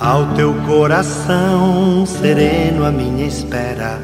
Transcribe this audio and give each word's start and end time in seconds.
Ao 0.00 0.26
teu 0.34 0.52
coração 0.66 2.04
sereno, 2.04 2.84
a 2.84 2.90
minha 2.90 3.24
espera 3.28 4.00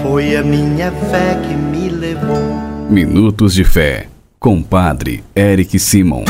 foi 0.00 0.36
a 0.36 0.44
minha 0.44 0.92
fé 0.92 1.34
que 1.42 1.54
me 1.54 1.88
levou. 1.88 2.38
Minutos 2.88 3.52
de 3.52 3.64
Fé, 3.64 4.06
com 4.38 4.62
Padre 4.62 5.24
Eric 5.34 5.76
Simon. 5.76 6.22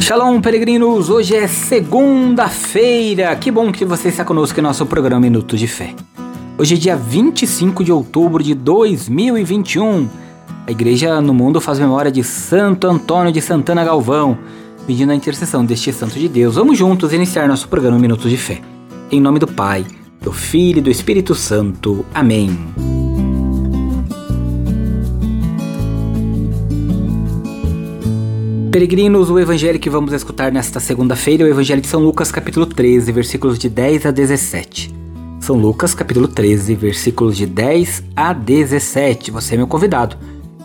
Shalom, 0.00 0.40
peregrinos! 0.40 1.08
Hoje 1.08 1.36
é 1.36 1.46
segunda-feira. 1.46 3.36
Que 3.36 3.52
bom 3.52 3.70
que 3.70 3.84
você 3.84 4.08
está 4.08 4.24
conosco 4.24 4.58
em 4.58 4.64
nosso 4.64 4.84
programa 4.84 5.20
Minutos 5.20 5.60
de 5.60 5.68
Fé. 5.68 5.94
Hoje 6.58 6.74
é 6.74 6.76
dia 6.78 6.96
25 6.96 7.84
de 7.84 7.92
outubro 7.92 8.42
de 8.42 8.52
2021. 8.52 10.08
A 10.66 10.72
igreja 10.72 11.20
no 11.20 11.32
mundo 11.32 11.60
faz 11.60 11.78
memória 11.78 12.10
de 12.10 12.24
Santo 12.24 12.88
Antônio 12.88 13.30
de 13.30 13.40
Santana 13.40 13.84
Galvão 13.84 14.36
pedindo 14.86 15.12
a 15.12 15.14
intercessão 15.14 15.64
deste 15.64 15.92
santo 15.92 16.18
de 16.18 16.28
Deus. 16.28 16.56
Vamos 16.56 16.78
juntos 16.78 17.12
iniciar 17.12 17.48
nosso 17.48 17.68
programa 17.68 17.98
Minutos 17.98 18.30
de 18.30 18.36
Fé. 18.36 18.60
Em 19.10 19.20
nome 19.20 19.38
do 19.38 19.46
Pai, 19.46 19.84
do 20.20 20.32
Filho 20.32 20.78
e 20.78 20.82
do 20.82 20.90
Espírito 20.90 21.34
Santo. 21.34 22.04
Amém. 22.14 22.56
Peregrinos, 28.70 29.30
o 29.30 29.38
evangelho 29.38 29.78
que 29.78 29.88
vamos 29.88 30.12
escutar 30.12 30.50
nesta 30.50 30.80
segunda-feira 30.80 31.44
é 31.44 31.46
o 31.46 31.48
evangelho 31.48 31.80
de 31.80 31.86
São 31.86 32.00
Lucas, 32.00 32.32
capítulo 32.32 32.66
13, 32.66 33.12
versículos 33.12 33.56
de 33.56 33.68
10 33.68 34.06
a 34.06 34.10
17. 34.10 34.92
São 35.38 35.56
Lucas, 35.56 35.94
capítulo 35.94 36.26
13, 36.26 36.74
versículos 36.74 37.36
de 37.36 37.46
10 37.46 38.02
a 38.16 38.32
17. 38.32 39.30
Você 39.30 39.54
é 39.54 39.58
meu 39.58 39.68
convidado. 39.68 40.16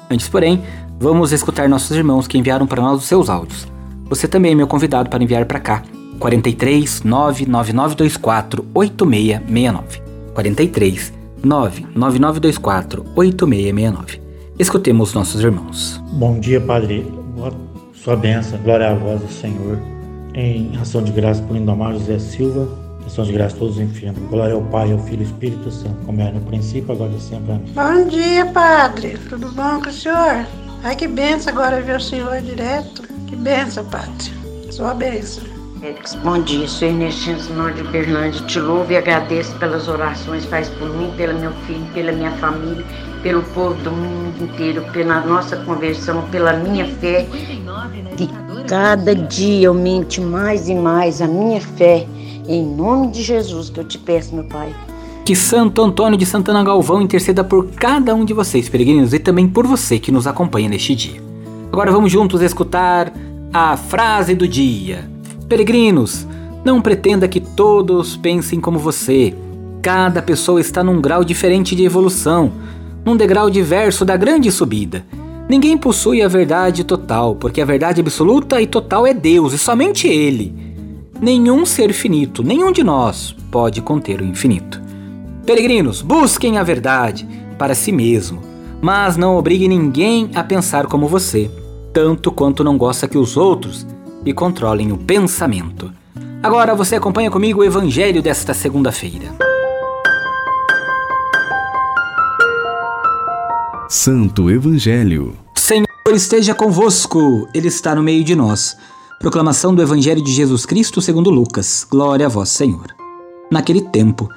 Antes, 0.09 0.27
porém, 0.27 0.63
vamos 0.99 1.31
escutar 1.31 1.69
nossos 1.69 1.95
irmãos 1.95 2.27
que 2.27 2.37
enviaram 2.37 2.65
para 2.65 2.81
nós 2.81 2.99
os 2.99 3.05
seus 3.05 3.29
áudios. 3.29 3.67
Você 4.09 4.27
também 4.27 4.53
é 4.53 4.55
meu 4.55 4.67
convidado 4.67 5.09
para 5.09 5.23
enviar 5.23 5.45
para 5.45 5.59
cá. 5.59 5.83
43 6.19 7.03
99924 7.03 8.65
8669. 8.73 10.01
43 10.33 11.13
99924 11.43 13.05
8669. 13.15 14.21
Escutemos 14.57 15.13
nossos 15.13 15.41
irmãos. 15.41 16.01
Bom 16.11 16.39
dia, 16.39 16.59
Padre. 16.59 17.05
Boa 17.35 17.53
sua 18.03 18.15
bênção, 18.15 18.57
glória 18.59 18.89
a 18.89 18.93
vós 18.93 19.21
do 19.21 19.31
Senhor. 19.31 19.77
Em 20.33 20.75
ação 20.81 21.03
de 21.03 21.11
graça 21.11 21.41
por 21.43 21.53
Lindomar 21.53 21.93
José 21.93 22.17
Silva, 22.17 22.67
ação 23.05 23.25
de 23.25 23.33
graça 23.33 23.55
a 23.55 23.59
todos 23.59 23.75
os 23.75 23.81
enfermos. 23.81 24.21
Glória 24.29 24.55
ao 24.55 24.61
Pai, 24.63 24.91
ao 24.91 24.99
Filho 24.99 25.21
e 25.21 25.25
ao 25.25 25.31
Espírito 25.31 25.69
Santo, 25.69 25.95
como 26.05 26.21
era 26.21 26.31
no 26.31 26.41
princípio, 26.41 26.93
agora 26.93 27.11
e 27.15 27.21
sempre. 27.21 27.51
Amém. 27.51 27.65
Bom 27.73 28.09
dia, 28.09 28.45
Padre. 28.47 29.17
Tudo 29.29 29.51
bom 29.51 29.81
com 29.81 29.89
o 29.89 29.93
senhor? 29.93 30.45
Ai, 30.83 30.95
que 30.95 31.07
benção 31.07 31.51
agora 31.51 31.81
ver 31.81 31.97
o 31.97 32.01
senhor 32.01 32.41
direto. 32.41 33.03
Que 33.29 33.35
benção, 33.35 33.85
Padre. 33.85 34.33
Sua 34.71 34.95
benção. 34.95 35.43
Bom 36.23 36.41
dia, 36.41 36.67
sou 36.67 36.87
Ernestina 36.87 37.37
Sinor 37.37 37.73
de 37.73 37.83
Berlândia. 37.83 38.41
Te 38.47 38.59
louvo 38.59 38.91
e 38.91 38.97
agradeço 38.97 39.55
pelas 39.59 39.87
orações 39.87 40.45
que 40.45 40.49
faz 40.49 40.67
por 40.67 40.89
mim, 40.89 41.13
pelo 41.15 41.39
meu 41.39 41.51
filho, 41.67 41.85
pela 41.93 42.11
minha 42.11 42.31
família, 42.31 42.83
pelo 43.21 43.43
povo 43.43 43.75
do 43.83 43.91
mundo 43.91 44.43
inteiro, 44.43 44.83
pela 44.91 45.21
nossa 45.21 45.57
conversão, 45.57 46.27
pela 46.31 46.53
minha 46.53 46.87
fé. 46.95 47.27
E 48.17 48.27
cada 48.67 49.13
dia 49.13 49.67
eu 49.67 49.75
mente 49.75 50.19
mais 50.19 50.67
e 50.67 50.73
mais 50.73 51.21
a 51.21 51.27
minha 51.27 51.61
fé. 51.61 52.07
Em 52.47 52.65
nome 52.65 53.11
de 53.11 53.21
Jesus 53.21 53.69
que 53.69 53.79
eu 53.79 53.83
te 53.83 53.99
peço, 53.99 54.33
meu 54.33 54.45
Pai. 54.45 54.75
Que 55.23 55.35
Santo 55.35 55.83
Antônio 55.83 56.17
de 56.17 56.25
Santana 56.25 56.63
Galvão 56.63 56.99
interceda 56.99 57.43
por 57.43 57.67
cada 57.73 58.15
um 58.15 58.25
de 58.25 58.33
vocês, 58.33 58.67
peregrinos, 58.67 59.13
e 59.13 59.19
também 59.19 59.47
por 59.47 59.67
você 59.67 59.99
que 59.99 60.11
nos 60.11 60.25
acompanha 60.25 60.67
neste 60.67 60.95
dia. 60.95 61.28
Agora 61.71 61.91
vamos 61.91 62.11
juntos 62.11 62.41
escutar 62.41 63.13
a 63.53 63.77
frase 63.77 64.33
do 64.33 64.47
dia. 64.47 65.09
Peregrinos, 65.47 66.27
não 66.65 66.81
pretenda 66.81 67.27
que 67.27 67.39
todos 67.39 68.17
pensem 68.17 68.59
como 68.59 68.79
você. 68.79 69.33
Cada 69.81 70.21
pessoa 70.21 70.59
está 70.59 70.83
num 70.83 70.99
grau 70.99 71.23
diferente 71.23 71.75
de 71.75 71.85
evolução, 71.85 72.51
num 73.05 73.15
degrau 73.15 73.49
diverso 73.49 74.03
da 74.03 74.17
grande 74.17 74.51
subida. 74.51 75.05
Ninguém 75.47 75.77
possui 75.77 76.21
a 76.21 76.27
verdade 76.27 76.83
total, 76.83 77.35
porque 77.35 77.61
a 77.61 77.65
verdade 77.65 78.01
absoluta 78.01 78.59
e 78.61 78.67
total 78.67 79.05
é 79.05 79.13
Deus 79.13 79.53
e 79.53 79.57
somente 79.57 80.07
Ele. 80.07 80.53
Nenhum 81.21 81.65
ser 81.65 81.93
finito, 81.93 82.43
nenhum 82.43 82.71
de 82.71 82.83
nós, 82.83 83.35
pode 83.51 83.81
conter 83.81 84.21
o 84.21 84.25
infinito. 84.25 84.81
Peregrinos, 85.45 86.01
busquem 86.01 86.57
a 86.57 86.63
verdade 86.63 87.27
para 87.57 87.75
si 87.75 87.91
mesmo, 87.91 88.41
mas 88.81 89.17
não 89.17 89.35
obrigue 89.37 89.67
ninguém 89.67 90.29
a 90.35 90.43
pensar 90.43 90.85
como 90.85 91.07
você 91.07 91.49
tanto 91.93 92.31
quanto 92.31 92.63
não 92.63 92.77
gosta 92.77 93.07
que 93.07 93.17
os 93.17 93.37
outros 93.37 93.85
lhe 94.23 94.33
controlem 94.33 94.91
o 94.91 94.97
pensamento. 94.97 95.91
Agora 96.41 96.75
você 96.75 96.95
acompanha 96.95 97.31
comigo 97.31 97.61
o 97.61 97.63
evangelho 97.63 98.21
desta 98.21 98.53
segunda-feira. 98.53 99.49
Santo 103.89 104.51
Evangelho. 104.51 105.35
Senhor 105.55 105.87
esteja 106.13 106.53
convosco, 106.53 107.47
Ele 107.53 107.67
está 107.67 107.95
no 107.95 108.03
meio 108.03 108.23
de 108.23 108.35
nós. 108.35 108.77
Proclamação 109.19 109.73
do 109.73 109.81
Evangelho 109.81 110.23
de 110.23 110.31
Jesus 110.31 110.65
Cristo 110.65 111.01
segundo 111.01 111.31
Lucas. 111.31 111.87
Glória 111.89 112.27
a 112.27 112.29
vós, 112.29 112.49
Senhor. 112.49 112.95
Naquele 113.51 113.81
tempo, 113.81 114.29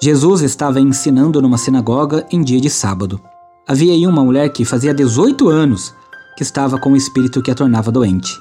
Jesus 0.00 0.42
estava 0.42 0.80
ensinando 0.80 1.42
numa 1.42 1.58
sinagoga 1.58 2.24
em 2.30 2.40
dia 2.40 2.60
de 2.60 2.70
sábado. 2.70 3.20
Havia 3.66 3.92
aí 3.92 4.06
uma 4.06 4.24
mulher 4.24 4.48
que 4.50 4.64
fazia 4.64 4.94
18 4.94 5.48
anos 5.48 5.92
que 6.36 6.42
estava 6.42 6.78
com 6.78 6.92
o 6.92 6.96
espírito 6.96 7.42
que 7.42 7.50
a 7.50 7.54
tornava 7.54 7.90
doente. 7.90 8.38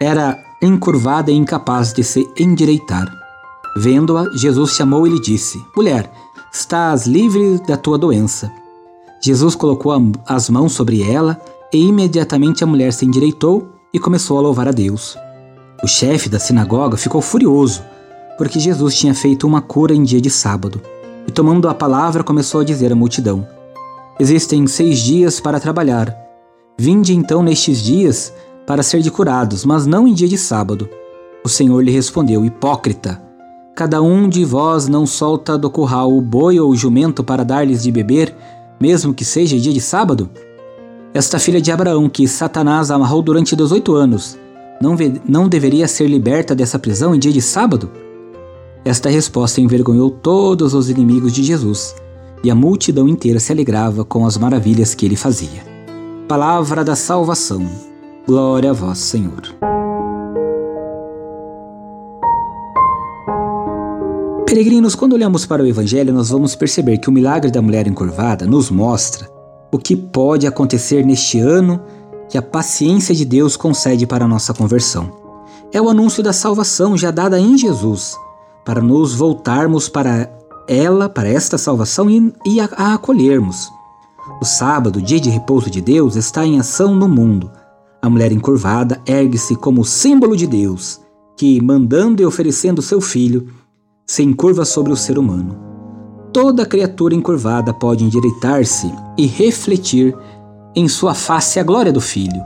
Era 0.00 0.38
encurvada 0.62 1.30
e 1.30 1.34
incapaz 1.34 1.92
de 1.92 2.02
se 2.02 2.28
endireitar. 2.38 3.10
Vendo-a, 3.76 4.30
Jesus 4.34 4.72
chamou 4.72 5.06
e 5.06 5.10
lhe 5.10 5.20
disse: 5.20 5.62
Mulher, 5.76 6.10
estás 6.52 7.06
livre 7.06 7.60
da 7.66 7.76
tua 7.76 7.98
doença. 7.98 8.50
Jesus 9.20 9.54
colocou 9.54 9.92
as 10.26 10.48
mãos 10.48 10.72
sobre 10.72 11.02
ela 11.02 11.40
e 11.72 11.86
imediatamente 11.86 12.62
a 12.62 12.66
mulher 12.66 12.92
se 12.92 13.04
endireitou 13.04 13.68
e 13.92 13.98
começou 13.98 14.38
a 14.38 14.40
louvar 14.40 14.68
a 14.68 14.72
Deus. 14.72 15.16
O 15.82 15.86
chefe 15.86 16.28
da 16.28 16.38
sinagoga 16.38 16.96
ficou 16.96 17.20
furioso, 17.20 17.82
porque 18.38 18.58
Jesus 18.58 18.94
tinha 18.94 19.14
feito 19.14 19.46
uma 19.46 19.60
cura 19.60 19.94
em 19.94 20.02
dia 20.02 20.20
de 20.20 20.30
sábado, 20.30 20.80
e 21.26 21.32
tomando 21.32 21.68
a 21.68 21.74
palavra 21.74 22.24
começou 22.24 22.60
a 22.60 22.64
dizer 22.64 22.92
à 22.92 22.94
multidão: 22.94 23.46
Existem 24.18 24.66
seis 24.66 25.00
dias 25.00 25.40
para 25.40 25.60
trabalhar. 25.60 26.25
Vinde 26.78 27.14
então 27.14 27.42
nestes 27.42 27.82
dias 27.82 28.32
para 28.66 28.82
ser 28.82 29.00
de 29.00 29.10
curados, 29.10 29.64
mas 29.64 29.86
não 29.86 30.06
em 30.06 30.12
dia 30.12 30.28
de 30.28 30.36
sábado. 30.36 30.88
O 31.44 31.48
Senhor 31.48 31.82
lhe 31.82 31.90
respondeu: 31.90 32.44
Hipócrita! 32.44 33.22
Cada 33.74 34.02
um 34.02 34.28
de 34.28 34.44
vós 34.44 34.88
não 34.88 35.06
solta 35.06 35.56
do 35.56 35.70
curral 35.70 36.14
o 36.14 36.20
boi 36.20 36.58
ou 36.58 36.70
o 36.70 36.76
jumento 36.76 37.22
para 37.22 37.44
dar-lhes 37.44 37.82
de 37.82 37.92
beber, 37.92 38.34
mesmo 38.80 39.14
que 39.14 39.24
seja 39.24 39.58
dia 39.58 39.72
de 39.72 39.80
sábado? 39.80 40.30
Esta 41.14 41.38
filha 41.38 41.60
de 41.60 41.70
Abraão, 41.70 42.08
que 42.08 42.26
Satanás 42.26 42.90
amarrou 42.90 43.22
durante 43.22 43.56
18 43.56 43.94
anos, 43.94 44.38
não, 44.80 44.96
não 45.26 45.48
deveria 45.48 45.88
ser 45.88 46.08
liberta 46.08 46.54
dessa 46.54 46.78
prisão 46.78 47.14
em 47.14 47.18
dia 47.18 47.32
de 47.32 47.40
sábado? 47.40 47.90
Esta 48.84 49.08
resposta 49.08 49.60
envergonhou 49.60 50.10
todos 50.10 50.74
os 50.74 50.90
inimigos 50.90 51.32
de 51.32 51.42
Jesus, 51.42 51.94
e 52.44 52.50
a 52.50 52.54
multidão 52.54 53.08
inteira 53.08 53.40
se 53.40 53.52
alegrava 53.52 54.04
com 54.04 54.26
as 54.26 54.36
maravilhas 54.36 54.94
que 54.94 55.06
ele 55.06 55.16
fazia. 55.16 55.75
Palavra 56.28 56.82
da 56.82 56.96
salvação. 56.96 57.64
Glória 58.26 58.70
a 58.70 58.72
vós, 58.72 58.98
Senhor. 58.98 59.42
Peregrinos, 64.44 64.96
quando 64.96 65.12
olhamos 65.12 65.46
para 65.46 65.62
o 65.62 65.66
Evangelho, 65.66 66.12
nós 66.12 66.30
vamos 66.30 66.56
perceber 66.56 66.98
que 66.98 67.08
o 67.08 67.12
milagre 67.12 67.48
da 67.52 67.62
mulher 67.62 67.86
encurvada 67.86 68.44
nos 68.44 68.70
mostra 68.70 69.30
o 69.70 69.78
que 69.78 69.94
pode 69.94 70.48
acontecer 70.48 71.06
neste 71.06 71.38
ano 71.38 71.80
que 72.28 72.36
a 72.36 72.42
paciência 72.42 73.14
de 73.14 73.24
Deus 73.24 73.56
concede 73.56 74.04
para 74.04 74.24
a 74.24 74.28
nossa 74.28 74.52
conversão. 74.52 75.08
É 75.72 75.80
o 75.80 75.88
anúncio 75.88 76.24
da 76.24 76.32
salvação 76.32 76.96
já 76.96 77.12
dada 77.12 77.38
em 77.38 77.56
Jesus, 77.56 78.16
para 78.64 78.80
nos 78.80 79.14
voltarmos 79.14 79.88
para 79.88 80.28
ela, 80.66 81.08
para 81.08 81.28
esta 81.28 81.56
salvação 81.56 82.10
e, 82.10 82.32
e 82.44 82.58
a, 82.58 82.68
a 82.76 82.94
acolhermos. 82.94 83.76
O 84.40 84.44
sábado, 84.44 85.00
dia 85.00 85.18
de 85.18 85.30
repouso 85.30 85.70
de 85.70 85.80
Deus, 85.80 86.14
está 86.14 86.44
em 86.44 86.58
ação 86.58 86.94
no 86.94 87.08
mundo. 87.08 87.50
A 88.02 88.10
mulher 88.10 88.32
encurvada 88.32 89.00
ergue-se 89.06 89.56
como 89.56 89.84
símbolo 89.84 90.36
de 90.36 90.46
Deus, 90.46 91.00
que, 91.36 91.60
mandando 91.60 92.20
e 92.20 92.26
oferecendo 92.26 92.82
seu 92.82 93.00
filho, 93.00 93.48
se 94.06 94.22
encurva 94.22 94.64
sobre 94.64 94.92
o 94.92 94.96
ser 94.96 95.18
humano. 95.18 95.58
Toda 96.32 96.66
criatura 96.66 97.14
encurvada 97.14 97.72
pode 97.72 98.04
endireitar-se 98.04 98.92
e 99.16 99.26
refletir 99.26 100.14
em 100.74 100.86
sua 100.86 101.14
face 101.14 101.58
a 101.58 101.62
glória 101.64 101.90
do 101.90 102.00
Filho. 102.00 102.42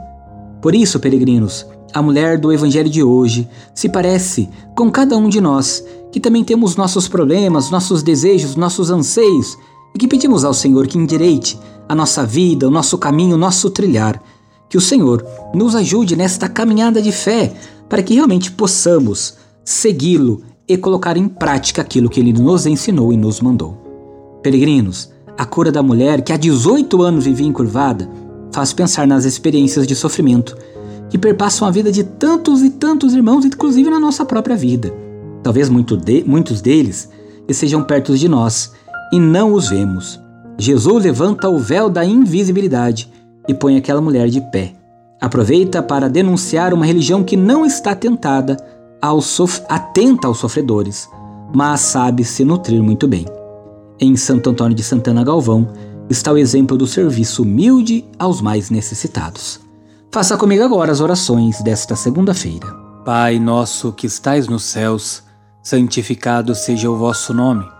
Por 0.63 0.75
isso, 0.75 1.01
peregrinos, 1.01 1.67
a 1.93 2.01
mulher 2.01 2.39
do 2.39 2.53
Evangelho 2.53 2.89
de 2.89 3.03
hoje 3.03 3.49
se 3.75 3.89
parece 3.89 4.49
com 4.77 4.91
cada 4.91 5.17
um 5.17 5.29
de 5.29 5.41
nós, 5.41 5.85
que 6.13 6.21
também 6.21 6.45
temos 6.45 6.77
nossos 6.77 7.09
problemas, 7.09 7.69
nossos 7.69 8.03
desejos, 8.03 8.55
nossos 8.55 8.91
anseios, 8.91 9.59
e 9.95 9.99
que 9.99 10.09
pedimos 10.09 10.45
ao 10.45 10.55
Senhor 10.55 10.87
que 10.87 10.99
endireite 10.99 11.59
a 11.89 11.95
nossa 11.95 12.25
vida, 12.25 12.69
o 12.69 12.71
nosso 12.71 12.97
caminho, 12.99 13.35
o 13.35 13.39
nosso 13.39 13.71
trilhar. 13.71 14.23
Que 14.69 14.79
o 14.79 14.81
Senhor 14.81 15.27
nos 15.53 15.75
ajude 15.75 16.15
nesta 16.15 16.49
caminhada 16.49 17.03
de 17.03 17.11
fé 17.11 17.53
para 17.89 18.03
que 18.03 18.15
realmente 18.15 18.53
possamos 18.53 19.35
segui-lo 19.65 20.43
e 20.69 20.77
colocar 20.77 21.17
em 21.17 21.29
prática 21.29 21.83
aquilo 21.83 22.09
que 22.09 22.21
ele 22.21 22.33
nos 22.33 22.67
ensinou 22.67 23.13
e 23.13 23.17
nos 23.17 23.41
mandou. 23.41 23.77
Peregrinos, 24.43 25.11
a 25.37 25.45
cura 25.45 25.73
da 25.73 25.83
mulher 25.83 26.23
que 26.23 26.33
há 26.33 26.37
18 26.37 27.03
anos 27.03 27.25
vivia 27.25 27.47
encurvada 27.47 28.09
faz 28.53 28.73
pensar 28.73 29.07
nas 29.07 29.25
experiências 29.25 29.87
de 29.87 29.97
sofrimento 29.97 30.57
que 31.09 31.19
perpassam 31.19 31.67
a 31.67 31.71
vida 31.71 31.91
de 31.91 32.05
tantos 32.05 32.63
e 32.63 32.71
tantos 32.71 33.13
irmãos, 33.15 33.45
inclusive 33.45 33.91
na 33.91 33.99
nossa 33.99 34.25
própria 34.25 34.55
vida. 34.57 34.95
Talvez 35.43 35.69
muito 35.69 35.97
de, 35.97 36.23
muitos 36.25 36.61
deles 36.61 37.09
estejam 37.49 37.83
perto 37.83 38.17
de 38.17 38.29
nós 38.29 38.73
e 39.13 39.19
não 39.19 39.53
os 39.53 39.69
vemos. 39.69 40.21
Jesus 40.59 41.05
levanta 41.05 41.49
o 41.49 41.59
véu 41.59 41.89
da 41.89 42.05
invisibilidade 42.05 43.11
e 43.49 43.55
põe 43.55 43.77
aquela 43.77 44.01
mulher 44.01 44.29
de 44.29 44.41
pé. 44.41 44.75
Aproveita 45.21 45.83
para 45.83 46.09
denunciar 46.09 46.73
uma 46.73 46.87
religião 46.87 47.25
que 47.25 47.37
não 47.37 47.65
está 47.65 47.95
tentada 47.95 48.57
atenta 49.69 50.29
aos 50.29 50.39
sofredores, 50.39 51.09
mas 51.55 51.81
sabe 51.81 52.25
se 52.25 52.45
nutrir 52.45 52.83
muito 52.83 53.09
bem. 53.09 53.27
Em 53.99 54.17
Santo 54.17 54.51
Antônio 54.51 54.77
de 54.77 54.83
Santana 54.83 55.25
Galvão 55.25 55.69
está 56.09 56.33
o 56.33 56.39
exemplo 56.39 56.77
do 56.77 56.87
serviço 56.87 57.43
humilde 57.43 58.05
aos 58.19 58.41
mais 58.41 58.71
necessitados. 58.71 59.61
Faça 60.13 60.37
comigo 60.37 60.65
agora 60.65 60.91
as 60.91 61.01
orações 61.01 61.63
desta 61.63 61.95
segunda-feira. 61.95 62.67
Pai 63.05 63.39
nosso 63.39 63.93
que 63.93 64.07
estais 64.07 64.49
nos 64.49 64.65
céus, 64.65 65.23
santificado 65.63 66.55
seja 66.55 66.91
o 66.91 66.97
vosso 66.97 67.33
nome. 67.33 67.80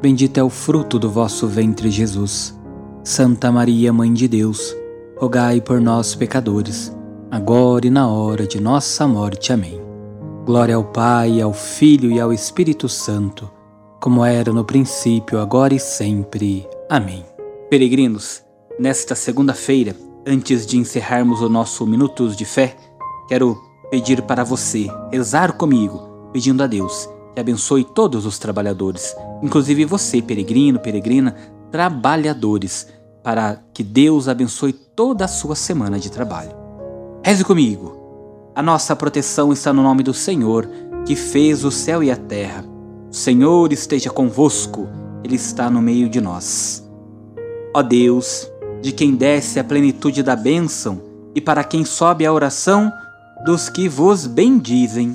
bendito 0.00 0.38
é 0.38 0.42
o 0.42 0.50
fruto 0.50 0.98
do 0.98 1.10
vosso 1.10 1.46
ventre, 1.46 1.90
Jesus. 1.90 2.56
Santa 3.02 3.50
Maria, 3.50 3.92
Mãe 3.92 4.12
de 4.12 4.28
Deus, 4.28 4.76
rogai 5.16 5.60
por 5.60 5.80
nós, 5.80 6.14
pecadores, 6.14 6.94
agora 7.30 7.86
e 7.86 7.90
na 7.90 8.08
hora 8.08 8.46
de 8.46 8.60
nossa 8.60 9.06
morte. 9.06 9.52
Amém. 9.52 9.80
Glória 10.44 10.76
ao 10.76 10.84
Pai, 10.84 11.40
ao 11.40 11.52
Filho 11.52 12.10
e 12.10 12.20
ao 12.20 12.32
Espírito 12.32 12.88
Santo, 12.88 13.50
como 14.00 14.24
era 14.24 14.52
no 14.52 14.64
princípio, 14.64 15.40
agora 15.40 15.74
e 15.74 15.78
sempre. 15.78 16.66
Amém. 16.88 17.24
Peregrinos, 17.70 18.42
nesta 18.78 19.14
segunda-feira, 19.14 19.94
antes 20.26 20.66
de 20.66 20.78
encerrarmos 20.78 21.40
o 21.42 21.48
nosso 21.48 21.86
Minutos 21.86 22.36
de 22.36 22.44
Fé, 22.44 22.76
quero 23.28 23.56
pedir 23.90 24.22
para 24.22 24.44
você 24.44 24.86
rezar 25.10 25.52
comigo, 25.54 26.30
pedindo 26.32 26.62
a 26.62 26.66
Deus 26.66 27.08
que 27.38 27.40
abençoe 27.40 27.84
todos 27.84 28.26
os 28.26 28.36
trabalhadores, 28.36 29.14
inclusive 29.42 29.84
você, 29.84 30.20
peregrino, 30.22 30.78
peregrina, 30.78 31.34
trabalhadores, 31.70 32.88
para 33.22 33.58
que 33.72 33.82
Deus 33.82 34.28
abençoe 34.28 34.72
toda 34.72 35.24
a 35.24 35.28
sua 35.28 35.54
semana 35.54 35.98
de 35.98 36.10
trabalho. 36.10 36.52
Reze 37.22 37.44
comigo. 37.44 37.96
A 38.54 38.62
nossa 38.62 38.96
proteção 38.96 39.52
está 39.52 39.72
no 39.72 39.82
nome 39.82 40.02
do 40.02 40.14
Senhor, 40.14 40.68
que 41.04 41.14
fez 41.14 41.64
o 41.64 41.70
céu 41.70 42.02
e 42.02 42.10
a 42.10 42.16
terra. 42.16 42.64
O 43.10 43.14
Senhor 43.14 43.72
esteja 43.72 44.10
convosco, 44.10 44.88
Ele 45.22 45.36
está 45.36 45.70
no 45.70 45.80
meio 45.80 46.08
de 46.08 46.20
nós. 46.20 46.88
Ó 47.74 47.82
Deus, 47.82 48.50
de 48.80 48.92
quem 48.92 49.14
desce 49.14 49.58
a 49.58 49.64
plenitude 49.64 50.22
da 50.22 50.34
bênção 50.34 51.00
e 51.34 51.40
para 51.40 51.64
quem 51.64 51.84
sobe 51.84 52.24
a 52.24 52.32
oração 52.32 52.92
dos 53.44 53.68
que 53.68 53.88
vos 53.88 54.26
bendizem, 54.26 55.14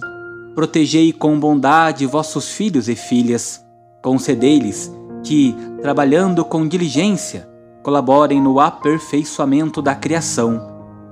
protegei 0.55 1.11
com 1.11 1.39
bondade 1.39 2.05
vossos 2.05 2.49
filhos 2.49 2.87
e 2.87 2.95
filhas, 2.95 3.62
concedei-lhes 4.03 4.91
que, 5.23 5.55
trabalhando 5.81 6.43
com 6.43 6.67
diligência, 6.67 7.49
colaborem 7.81 8.41
no 8.41 8.59
aperfeiçoamento 8.59 9.81
da 9.81 9.95
criação, 9.95 10.61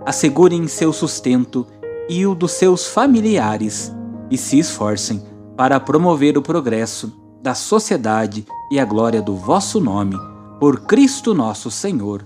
assegurem 0.06 0.68
seu 0.68 0.92
sustento 0.92 1.66
e 2.10 2.26
o 2.28 2.36
dos 2.36 2.52
seus 2.52 2.86
familiares 2.88 3.96
e 4.30 4.38
se 4.38 4.60
esforcem 4.60 5.24
para 5.56 5.80
promover 5.80 6.38
o 6.38 6.42
progresso 6.42 7.12
da 7.42 7.56
sociedade 7.56 8.46
e 8.72 8.80
a 8.80 8.86
glória 8.86 9.22
do 9.22 9.36
vosso 9.36 9.80
nome, 9.80 10.18
por 10.60 10.82
Cristo 10.82 11.34
nosso 11.34 11.72
Senhor. 11.72 12.26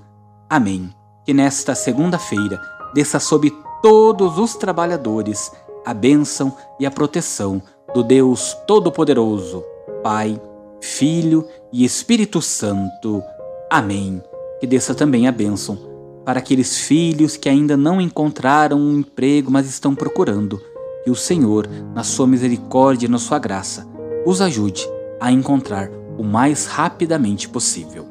Amém. 0.49 0.89
Que 1.23 1.33
nesta 1.33 1.73
segunda-feira 1.73 2.59
desça 2.93 3.19
sobre 3.19 3.53
todos 3.81 4.37
os 4.37 4.55
trabalhadores 4.55 5.51
a 5.85 5.93
bênção 5.93 6.55
e 6.79 6.85
a 6.85 6.91
proteção 6.91 7.61
do 7.93 8.03
Deus 8.03 8.55
Todo-Poderoso, 8.67 9.63
Pai, 10.03 10.39
Filho 10.85 11.47
e 11.73 11.83
Espírito 11.83 12.39
Santo. 12.43 13.23
Amém. 13.71 14.21
Que 14.59 14.67
desça 14.67 14.93
também 14.93 15.27
a 15.27 15.31
bênção 15.31 15.77
para 16.23 16.37
aqueles 16.37 16.77
filhos 16.77 17.35
que 17.35 17.49
ainda 17.49 17.75
não 17.75 17.99
encontraram 17.99 18.79
um 18.79 18.99
emprego, 18.99 19.51
mas 19.51 19.67
estão 19.67 19.95
procurando. 19.95 20.61
Que 21.03 21.09
o 21.09 21.15
Senhor, 21.15 21.67
na 21.93 22.03
sua 22.03 22.27
misericórdia 22.27 23.07
e 23.07 23.09
na 23.09 23.17
sua 23.17 23.39
graça, 23.39 23.85
os 24.27 24.41
ajude 24.41 24.87
a 25.19 25.31
encontrar 25.31 25.89
o 26.19 26.23
mais 26.23 26.67
rapidamente 26.67 27.49
possível. 27.49 28.05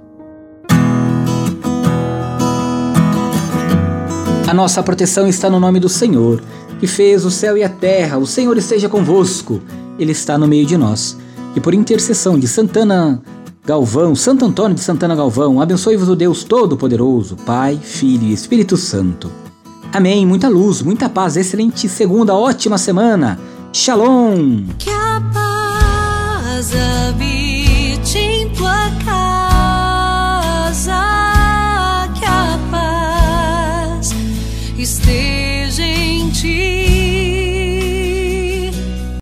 A 4.49 4.53
nossa 4.53 4.83
proteção 4.83 5.29
está 5.29 5.49
no 5.49 5.61
nome 5.61 5.79
do 5.79 5.89
Senhor, 5.89 6.43
que 6.81 6.89
fez 6.89 7.25
o 7.25 7.31
céu 7.31 7.57
e 7.57 7.63
a 7.63 7.69
terra. 7.69 8.19
O 8.19 8.27
Senhor 8.27 8.59
esteja 8.59 8.89
convosco, 8.89 9.63
Ele 9.97 10.11
está 10.11 10.37
no 10.37 10.49
meio 10.49 10.67
de 10.67 10.77
nós. 10.77 11.17
E 11.55 11.61
por 11.61 11.75
intercessão 11.75 12.39
de 12.39 12.49
Santana 12.49 13.23
Galvão, 13.65 14.15
Santo 14.15 14.45
Antônio 14.45 14.75
de 14.75 14.83
Santana 14.83 15.15
Galvão, 15.15 15.61
abençoe-vos 15.61 16.09
o 16.09 16.17
Deus 16.17 16.45
Todo-Poderoso, 16.45 17.37
Pai, 17.47 17.79
Filho 17.83 18.25
e 18.25 18.33
Espírito 18.33 18.77
Santo. 18.77 19.31
Amém. 19.93 20.27
Muita 20.27 20.49
luz, 20.49 20.83
muita 20.83 21.09
paz, 21.09 21.37
excelente 21.37 21.89
segunda, 21.89 22.35
ótima 22.35 22.77
semana. 22.77 23.39
Shalom. 23.73 24.65
Que 24.79 24.91
a 24.91 25.23
paz 25.33 26.73